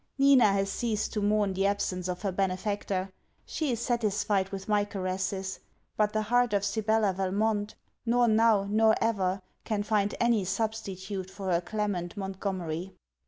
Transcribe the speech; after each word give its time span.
Nina 0.17 0.51
has 0.51 0.71
ceased 0.71 1.13
to 1.13 1.21
mourn 1.21 1.53
the 1.53 1.67
absence 1.67 2.07
of 2.07 2.23
her 2.23 2.31
benefactor; 2.31 3.11
she 3.45 3.69
is 3.71 3.79
satisfied 3.79 4.49
with 4.49 4.67
my 4.67 4.83
caresses; 4.83 5.59
but 5.95 6.11
the 6.11 6.23
heart 6.23 6.53
of 6.53 6.65
Sibella 6.65 7.13
Valmont, 7.13 7.75
nor 8.03 8.27
now, 8.27 8.63
nor 8.67 8.95
ever, 8.99 9.43
can 9.63 9.83
find 9.83 10.15
any 10.19 10.43
substitute 10.43 11.29
for 11.29 11.51
her 11.51 11.61
Clement 11.61 12.17
Montgomery. 12.17 12.95